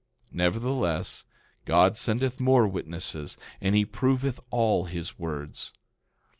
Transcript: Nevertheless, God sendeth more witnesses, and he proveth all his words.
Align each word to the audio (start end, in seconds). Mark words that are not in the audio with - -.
Nevertheless, 0.31 1.25
God 1.65 1.95
sendeth 1.95 2.39
more 2.39 2.67
witnesses, 2.67 3.37
and 3.61 3.75
he 3.75 3.85
proveth 3.85 4.39
all 4.49 4.85
his 4.85 5.19
words. 5.19 5.73